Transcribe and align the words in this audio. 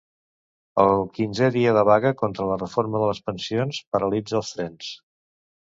El 0.83 1.03
quinzè 1.17 1.49
dia 1.57 1.73
de 1.79 1.83
vaga 1.91 2.13
contra 2.23 2.49
la 2.53 2.59
reforma 2.63 3.03
de 3.05 3.11
les 3.13 3.23
pensions 3.29 3.85
paralitza 3.97 4.41
els 4.43 4.55
trens. 4.57 4.95